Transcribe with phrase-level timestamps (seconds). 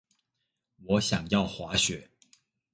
[0.87, 2.09] 我想要滑雪